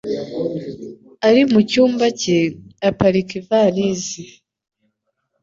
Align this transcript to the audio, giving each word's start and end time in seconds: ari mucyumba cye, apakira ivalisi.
ari 1.27 1.41
mucyumba 1.51 2.05
cye, 2.21 2.37
apakira 2.89 3.35
ivalisi. 3.41 4.21